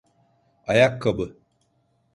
[0.67, 1.35] Ayakkabı.